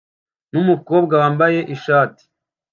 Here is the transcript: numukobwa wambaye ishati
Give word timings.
numukobwa 0.51 1.13
wambaye 1.21 1.59
ishati 1.75 2.23